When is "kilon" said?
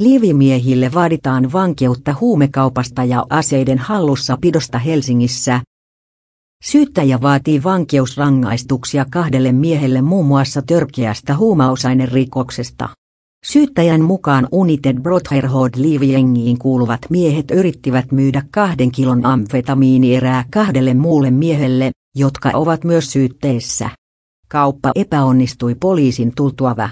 18.92-19.26